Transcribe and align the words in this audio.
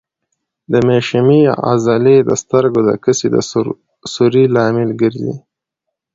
د 0.71 0.73
مشیمیې 0.87 1.51
عضلې 1.67 2.17
د 2.29 2.31
سترګو 2.41 2.79
د 2.87 2.89
کسي 3.03 3.27
د 3.35 3.37
سوري 4.13 4.43
لامل 4.55 4.89
ګرځي. 5.01 5.33